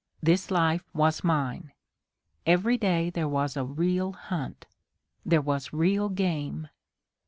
[0.19, 1.73] This life was mine.
[2.47, 4.65] Every day there was a real hunt.
[5.23, 6.69] There was real game.